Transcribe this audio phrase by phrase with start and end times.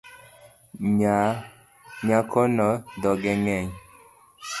[2.07, 2.67] Nyakono
[3.01, 3.69] dhoge ng’eny